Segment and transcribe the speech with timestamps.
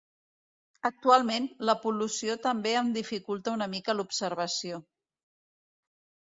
[0.89, 4.83] Actualment, la pol·lució també en dificulta una mica l'observació.